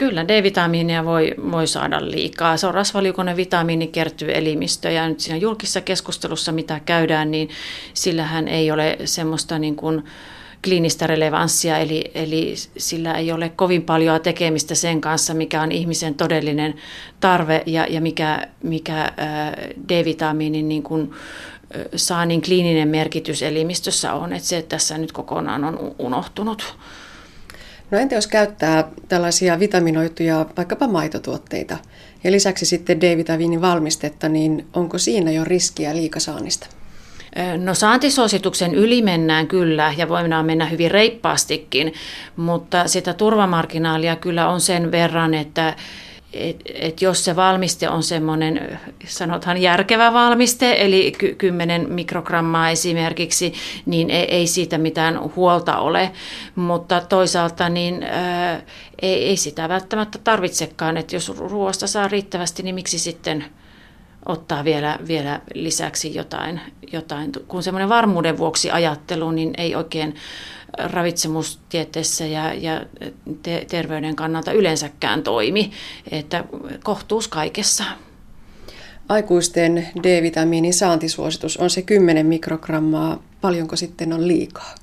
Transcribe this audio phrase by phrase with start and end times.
[0.00, 2.56] Kyllä, D-vitamiinia voi, voi saada liikaa.
[2.56, 7.48] Se on rasvaliukoinen vitamiini, kertyy elimistöön ja nyt siinä julkisessa keskustelussa, mitä käydään, niin
[7.94, 10.04] sillähän ei ole semmoista niin kuin,
[10.64, 16.14] kliinistä relevanssia, eli, eli sillä ei ole kovin paljon tekemistä sen kanssa, mikä on ihmisen
[16.14, 16.74] todellinen
[17.20, 19.12] tarve ja, ja mikä, mikä
[19.88, 21.10] D-vitamiinin niin kuin,
[21.96, 26.74] saannin kliininen merkitys elimistössä on, että se tässä nyt kokonaan on unohtunut.
[27.90, 31.76] No entä jos käyttää tällaisia vitaminoituja vaikkapa maitotuotteita
[32.24, 36.66] ja lisäksi sitten D-vitamiinin valmistetta, niin onko siinä jo riskiä liikasaannista?
[37.58, 41.94] No saantisuosituksen yli mennään kyllä ja voidaan mennä hyvin reippaastikin,
[42.36, 45.76] mutta sitä turvamarginaalia kyllä on sen verran, että
[46.32, 53.52] et, et jos se valmiste on semmoinen, sanotaan järkevä valmiste, eli 10 mikrogrammaa esimerkiksi,
[53.86, 56.10] niin ei, ei siitä mitään huolta ole.
[56.54, 58.62] Mutta toisaalta niin ää,
[59.02, 63.44] ei, ei sitä välttämättä tarvitsekaan, että jos ruoasta saa riittävästi, niin miksi sitten
[64.26, 66.60] ottaa vielä, vielä lisäksi jotain,
[66.92, 67.32] jotain.
[67.48, 70.14] Kun semmoinen varmuuden vuoksi ajattelu, niin ei oikein
[70.78, 72.86] ravitsemustieteessä ja, ja
[73.42, 75.70] te, terveyden kannalta yleensäkään toimi,
[76.10, 76.44] että
[76.84, 77.84] kohtuus kaikessa.
[79.08, 83.22] Aikuisten D-vitamiinin saantisuositus on se 10 mikrogrammaa.
[83.40, 84.74] Paljonko sitten on liikaa?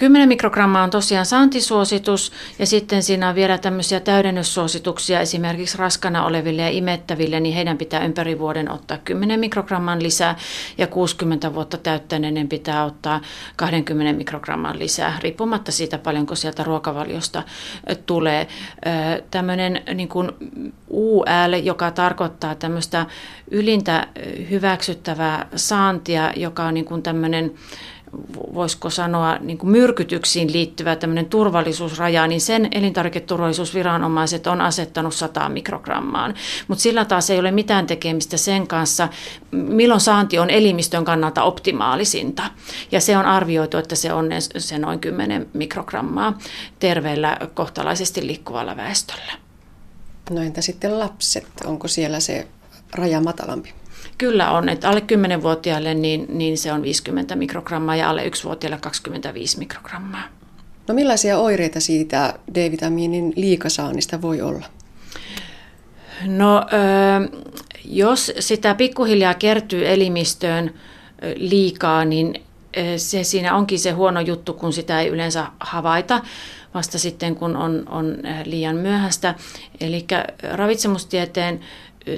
[0.00, 6.62] 10 mikrogrammaa on tosiaan saantisuositus ja sitten siinä on vielä tämmöisiä täydennyssuosituksia esimerkiksi raskana oleville
[6.62, 10.36] ja imettäville, niin heidän pitää ympäri vuoden ottaa 10 mikrogramman lisää
[10.78, 13.20] ja 60 vuotta täyttäneiden pitää ottaa
[13.56, 17.42] 20 mikrogramman lisää, riippumatta siitä paljonko sieltä ruokavaliosta
[18.06, 18.46] tulee.
[19.30, 20.30] Tämmöinen niin kuin
[20.90, 23.06] UL, joka tarkoittaa tämmöistä
[23.50, 24.06] ylintä
[24.50, 27.54] hyväksyttävää saantia, joka on niin kuin tämmöinen
[28.54, 36.34] voisiko sanoa, niin kuin myrkytyksiin liittyvä tämmöinen turvallisuusraja, niin sen elintarviketurvallisuusviranomaiset on asettanut 100 mikrogrammaan.
[36.68, 39.08] Mutta sillä taas ei ole mitään tekemistä sen kanssa,
[39.50, 42.42] milloin saanti on elimistön kannalta optimaalisinta.
[42.92, 44.28] Ja se on arvioitu, että se on
[44.58, 46.38] se noin 10 mikrogrammaa
[46.78, 49.32] terveellä kohtalaisesti liikkuvalla väestöllä.
[50.30, 51.46] No entä sitten lapset?
[51.64, 52.46] Onko siellä se
[52.94, 53.79] raja matalampi?
[54.18, 55.02] Kyllä on, että alle
[55.38, 60.22] 10-vuotiaille niin, niin se on 50 mikrogrammaa ja alle 1-vuotiaille 25 mikrogrammaa.
[60.88, 64.66] No millaisia oireita siitä D-vitamiinin liikasaannista voi olla?
[66.24, 66.66] No
[67.84, 70.74] jos sitä pikkuhiljaa kertyy elimistöön
[71.36, 72.42] liikaa, niin
[72.96, 76.20] se siinä onkin se huono juttu, kun sitä ei yleensä havaita
[76.74, 79.34] vasta sitten, kun on, on liian myöhäistä.
[79.80, 80.06] Eli
[80.52, 81.60] ravitsemustieteen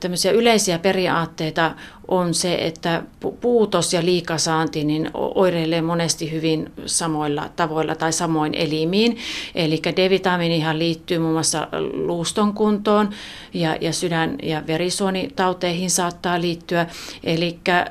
[0.00, 1.74] tämmöisiä yleisiä periaatteita
[2.08, 3.02] on se, että
[3.40, 9.18] puutos ja liikasaanti niin oireilee monesti hyvin samoilla tavoilla tai samoin elimiin.
[9.54, 13.10] Eli D-vitamiinihan liittyy muun muassa luuston kuntoon
[13.54, 16.86] ja, ja sydän- ja verisuonitauteihin saattaa liittyä.
[17.24, 17.84] Eli äh,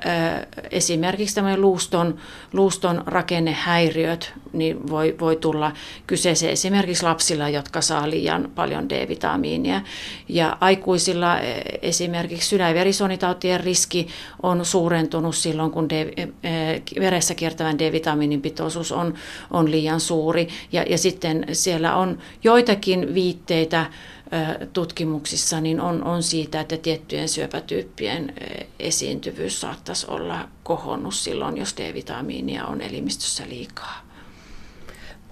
[0.72, 2.18] esimerkiksi tämmöinen luuston,
[2.54, 5.72] luuston rakennehäiriöt niin voi, voi tulla
[6.08, 9.82] kyseeseen esimerkiksi lapsilla, jotka saa liian paljon D-vitamiinia.
[10.30, 11.40] Ja aikuisilla
[11.82, 14.08] esimerkiksi sydän- ja verisuonitautien riski
[14.44, 19.14] on suurentunut silloin, kun D, eh, veressä kiertävän D-vitamiinin pitoisuus on,
[19.52, 20.48] on liian suuri.
[20.72, 23.86] Ja, ja sitten siellä on joitakin viitteitä
[24.74, 28.34] tutkimuksissa niin on, on siitä, että tiettyjen syöpätyyppien
[28.80, 34.05] esiintyvyys saattaisi olla kohonnut silloin, jos D-vitamiinia on elimistössä liikaa.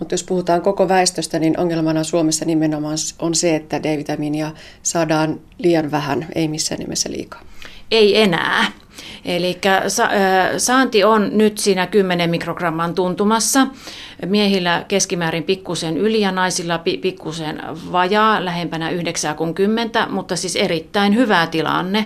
[0.03, 4.51] Mutta jos puhutaan koko väestöstä, niin ongelmana Suomessa nimenomaan on se, että D-vitamiinia
[4.83, 7.41] saadaan liian vähän, ei missään nimessä liikaa
[7.93, 8.71] ei enää.
[9.25, 9.59] Eli
[10.57, 13.67] saanti on nyt siinä 10 mikrogramman tuntumassa.
[14.25, 22.05] Miehillä keskimäärin pikkusen yli ja naisilla pikkusen vajaa, lähempänä 90, mutta siis erittäin hyvä tilanne.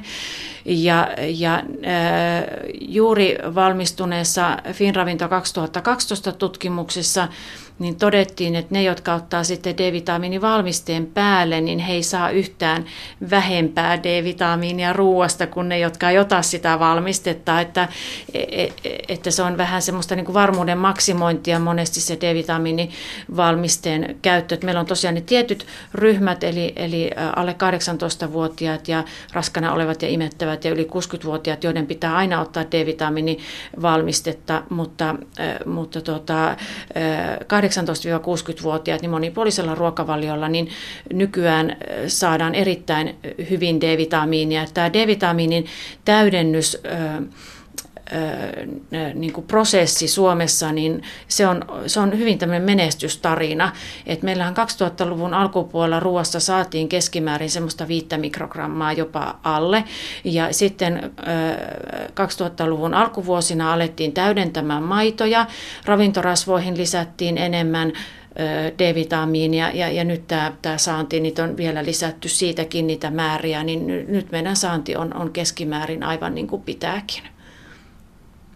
[0.65, 1.63] Ja, ja
[2.81, 7.27] juuri valmistuneessa Finravinto 2012 tutkimuksessa
[7.79, 12.85] niin todettiin, että ne, jotka ottaa sitten D-vitamiinivalmisteen päälle, niin he ei saa yhtään
[13.29, 17.87] vähempää D-vitamiinia ruoasta kuin ne, jotka ei ota sitä valmistetta, että,
[18.33, 18.73] e, e,
[19.07, 24.55] että se on vähän semmoista niin kuin varmuuden maksimointia monesti se D-vitamiinivalmisteen käyttö.
[24.55, 29.03] Että meillä on tosiaan ne tietyt ryhmät, eli, eli alle 18-vuotiaat ja
[29.33, 35.15] raskana olevat ja imettävät ja yli 60-vuotiaat, joiden pitää aina ottaa D-vitamiinivalmistetta, mutta,
[35.65, 36.55] mutta tuota,
[37.67, 40.69] 18-60-vuotiaat niin monipuolisella ruokavaliolla, niin
[41.13, 41.77] nykyään
[42.07, 43.15] saadaan erittäin
[43.49, 44.65] hyvin D-vitamiinia.
[44.73, 45.65] Tämä D-vitamiinin
[46.05, 46.81] täydennys
[49.13, 53.71] niin kuin prosessi Suomessa, niin se on, se on hyvin tämmöinen menestystarina.
[54.05, 59.83] Et meillähän 2000-luvun alkupuolella ruoassa saatiin keskimäärin semmoista viittä mikrogrammaa jopa alle.
[60.23, 61.11] Ja sitten
[62.09, 65.45] 2000-luvun alkuvuosina alettiin täydentämään maitoja,
[65.85, 67.93] ravintorasvoihin lisättiin enemmän
[68.77, 73.87] D-vitamiinia ja, ja nyt tämä, tämä saanti, niitä on vielä lisätty siitäkin niitä määriä, niin
[74.07, 77.36] nyt meidän saanti on, on keskimäärin aivan niin kuin pitääkin.